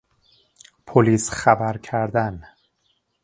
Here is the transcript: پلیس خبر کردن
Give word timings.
پلیس 0.87 1.29
خبر 1.33 1.77
کردن 1.77 2.43